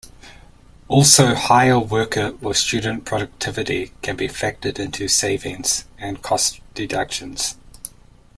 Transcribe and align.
Also, 0.87 1.35
higher 1.35 1.77
worker 1.79 2.33
or 2.41 2.55
student 2.55 3.05
productivity 3.05 3.91
can 4.01 4.15
be 4.15 4.27
factored 4.27 4.79
into 4.79 5.07
savings 5.07 5.85
and 5.99 6.23
cost 6.23 6.59
deductions. 6.73 7.55